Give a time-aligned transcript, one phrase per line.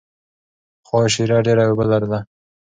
[0.83, 2.19] پخوا شیره ډېره اوبه لرله.